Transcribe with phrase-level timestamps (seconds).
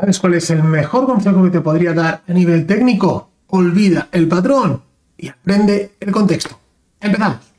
[0.00, 3.28] ¿Sabes cuál es el mejor consejo que te podría dar a nivel técnico?
[3.48, 4.82] Olvida el patrón
[5.18, 6.58] y aprende el contexto.
[7.02, 7.49] Empezamos.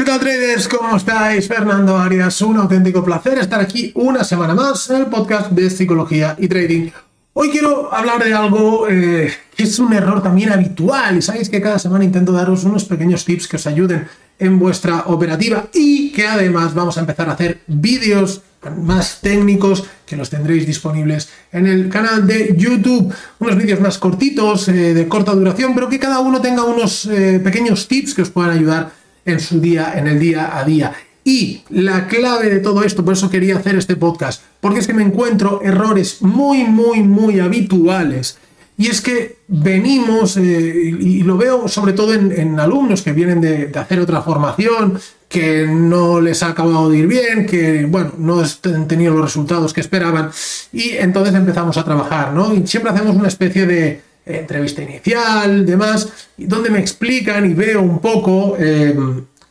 [0.00, 0.66] ¿Qué tal traders?
[0.66, 1.46] ¿Cómo estáis?
[1.46, 6.34] Fernando Arias, un auténtico placer estar aquí una semana más en el podcast de psicología
[6.38, 6.88] y trading.
[7.34, 11.60] Hoy quiero hablar de algo eh, que es un error también habitual y sabéis que
[11.60, 14.08] cada semana intento daros unos pequeños tips que os ayuden
[14.38, 18.40] en vuestra operativa y que además vamos a empezar a hacer vídeos
[18.82, 23.12] más técnicos que los tendréis disponibles en el canal de YouTube.
[23.38, 27.38] Unos vídeos más cortitos, eh, de corta duración, pero que cada uno tenga unos eh,
[27.44, 30.92] pequeños tips que os puedan ayudar en su día, en el día a día.
[31.24, 34.94] Y la clave de todo esto, por eso quería hacer este podcast, porque es que
[34.94, 38.38] me encuentro errores muy, muy, muy habituales.
[38.78, 43.70] Y es que venimos, eh, y lo veo sobre todo en, alumnos que vienen de,
[43.78, 48.88] hacer otra formación, que no les ha acabado de ir bien, que, bueno, no han
[48.88, 50.30] tenido los resultados que esperaban,
[50.72, 52.54] y entonces empezamos a trabajar, ¿no?
[52.54, 54.00] Y siempre hacemos una especie de,
[54.38, 58.96] entrevista inicial, demás, donde me explican y veo un poco eh,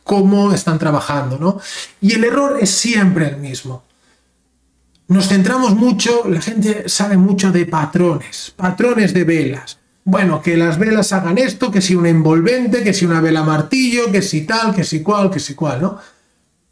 [0.02, 1.60] cómo están trabajando, ¿no?
[2.00, 3.84] Y el error es siempre el mismo.
[5.08, 9.78] Nos centramos mucho, la gente sabe mucho de patrones, patrones de velas.
[10.04, 14.10] Bueno, que las velas hagan esto, que si un envolvente, que si una vela martillo,
[14.10, 15.98] que si tal, que si cual, que si cual, ¿no?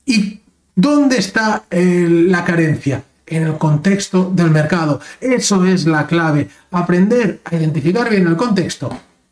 [0.07, 0.41] ¿Y
[0.75, 3.05] dónde está eh, la carencia?
[3.31, 5.01] En el contexto del mercado.
[5.21, 6.49] Eso es la clave.
[6.71, 8.91] Aprender a identificar bien el contexto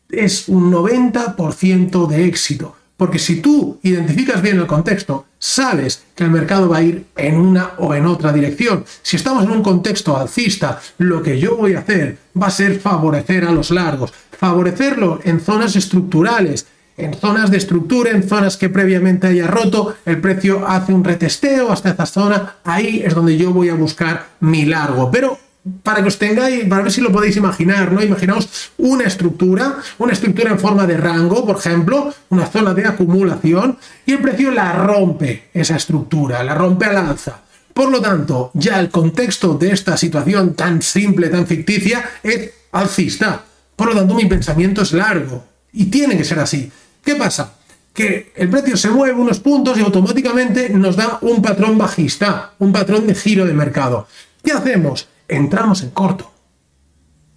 [0.09, 2.75] es un 90% de éxito.
[2.97, 7.37] Porque si tú identificas bien el contexto, sabes que el mercado va a ir en
[7.37, 8.83] una o en otra dirección.
[9.03, 12.79] Si estamos en un contexto alcista, lo que yo voy a hacer va a ser
[12.79, 16.65] favorecer a los largos, favorecerlo en zonas estructurales,
[16.97, 21.71] en zonas de estructura, en zonas que previamente haya roto, el precio hace un retesteo
[21.71, 25.11] hasta esa zona, ahí es donde yo voy a buscar mi largo.
[25.11, 25.37] Pero
[25.83, 28.01] para que os tengáis, para ver si lo podéis imaginar, ¿no?
[28.01, 33.77] Imaginaos una estructura, una estructura en forma de rango, por ejemplo, una zona de acumulación,
[34.05, 37.41] y el precio la rompe, esa estructura, la rompe al alza.
[37.73, 43.43] Por lo tanto, ya el contexto de esta situación tan simple, tan ficticia, es alcista.
[43.75, 45.45] Por lo tanto, mi pensamiento es largo.
[45.73, 46.71] Y tiene que ser así.
[47.07, 47.53] ¿Qué pasa?
[47.93, 52.73] Que el precio se mueve unos puntos y automáticamente nos da un patrón bajista, un
[52.73, 54.09] patrón de giro de mercado.
[54.43, 55.07] ¿Qué hacemos?
[55.25, 56.29] Entramos en corto.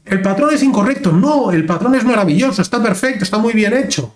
[0.04, 1.12] ¿El patrón es incorrecto?
[1.12, 4.12] No, el patrón es maravilloso, está perfecto, está muy bien hecho.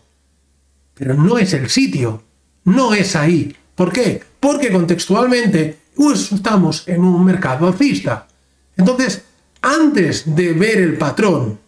[0.92, 2.24] Pero no es el sitio,
[2.64, 3.56] no es ahí.
[3.76, 4.24] ¿Por qué?
[4.40, 8.26] Porque contextualmente pues, estamos en un mercado alcista.
[8.76, 9.22] Entonces,
[9.62, 11.60] antes de ver el patrón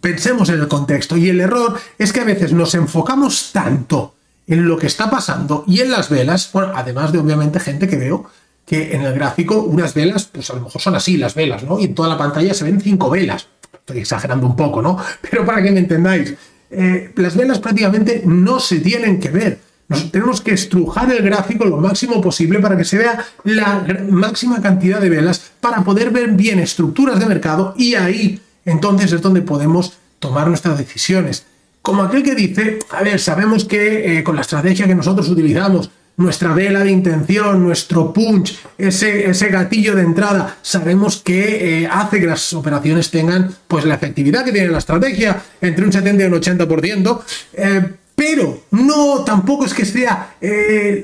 [0.00, 1.16] pensemos en el contexto.
[1.16, 4.14] Y el error es que a veces nos enfocamos tanto
[4.46, 7.96] en lo que está pasando y en las velas, bueno, además de obviamente gente que
[7.96, 8.30] veo
[8.64, 11.78] que en el gráfico unas velas, pues a lo mejor son así las velas, ¿no?
[11.78, 13.48] Y en toda la pantalla se ven cinco velas.
[13.72, 14.98] Estoy exagerando un poco, ¿no?
[15.30, 16.34] Pero para que me entendáis,
[16.70, 19.60] eh, las velas prácticamente no se tienen que ver.
[19.88, 24.60] Nos, tenemos que estrujar el gráfico lo máximo posible para que se vea la máxima
[24.60, 29.42] cantidad de velas para poder ver bien estructuras de mercado y ahí entonces es donde
[29.42, 31.44] podemos tomar nuestras decisiones.
[31.82, 35.90] Como aquel que dice, a ver, sabemos que eh, con la estrategia que nosotros utilizamos,
[36.16, 42.18] nuestra vela de intención, nuestro punch, ese, ese gatillo de entrada, sabemos que eh, hace
[42.18, 46.26] que las operaciones tengan pues la efectividad que tiene la estrategia, entre un 70 y
[46.26, 47.20] un 80%,
[47.54, 50.34] eh, pero no tampoco es que sea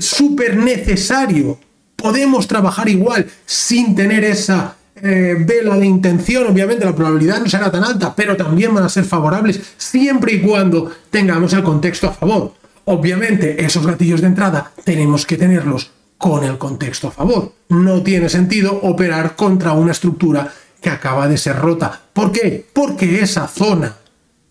[0.00, 1.59] súper necesario.
[1.94, 7.71] Podemos trabajar igual sin tener esa eh, vela de intención, obviamente la probabilidad no será
[7.71, 12.12] tan alta, pero también van a ser favorables siempre y cuando tengamos el contexto a
[12.12, 12.53] favor.
[12.87, 17.53] Obviamente, esos gatillos de entrada tenemos que tenerlos con el contexto a favor.
[17.69, 22.00] No tiene sentido operar contra una estructura que acaba de ser rota.
[22.12, 22.67] ¿Por qué?
[22.73, 23.97] Porque esa zona,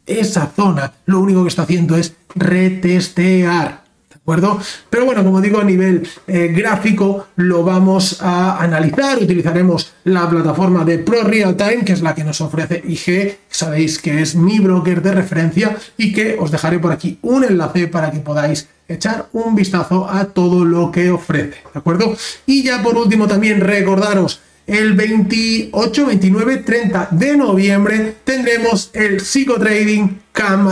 [0.05, 3.82] esa zona, lo único que está haciendo es retestear
[4.23, 4.59] acuerdo?
[4.89, 9.17] Pero bueno, como digo, a nivel eh, gráfico lo vamos a analizar.
[9.21, 13.37] Utilizaremos la plataforma de Pro Real Time, que es la que nos ofrece IG.
[13.49, 17.87] Sabéis que es mi broker de referencia y que os dejaré por aquí un enlace
[17.87, 22.15] para que podáis echar un vistazo a todo lo que ofrece, ¿de acuerdo?
[22.45, 30.21] Y ya por último también recordaros el 28, 29, 30 de noviembre tendremos el Psicotrading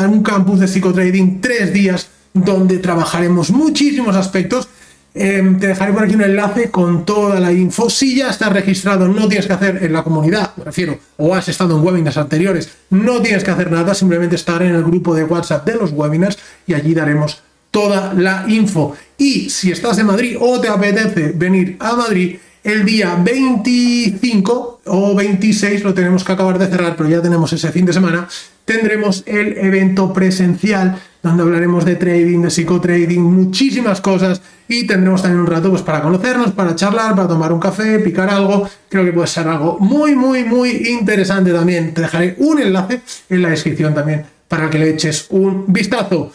[0.09, 4.69] un campus de psicotrading, tres días donde trabajaremos muchísimos aspectos
[5.13, 7.89] Em, te dejaré por aquí un enlace con toda la info.
[7.89, 11.49] Si ya estás registrado, no tienes que hacer en la comunidad, me refiero, o has
[11.49, 15.25] estado en webinars anteriores, no tienes que hacer nada, simplemente estar en el grupo de
[15.25, 18.95] WhatsApp de los webinars y allí daremos toda la info.
[19.17, 25.15] Y si estás en Madrid o te apetece venir a Madrid, el día 25 o
[25.15, 28.29] 26 lo tenemos que acabar de cerrar, pero ya tenemos ese fin de semana,
[28.63, 35.41] tendremos el evento presencial donde hablaremos de trading, de psicotrading, muchísimas cosas y tendremos también
[35.41, 38.68] un rato pues, para conocernos, para charlar, para tomar un café, picar algo.
[38.89, 41.94] Creo que puede ser algo muy, muy, muy interesante también.
[41.94, 46.31] Te dejaré un enlace en la descripción también para que le eches un vistazo.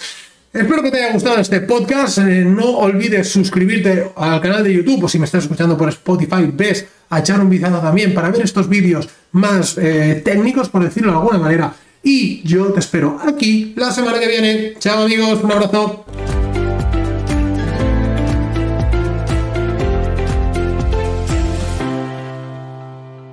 [0.52, 2.18] Espero que te haya gustado este podcast.
[2.18, 6.50] Eh, no olvides suscribirte al canal de YouTube o si me estás escuchando por Spotify,
[6.52, 11.12] ves a echar un vistazo también para ver estos vídeos más eh, técnicos, por decirlo
[11.12, 11.74] de alguna manera
[12.06, 14.74] y yo te espero aquí la semana que viene.
[14.78, 16.04] Chao amigos, un abrazo.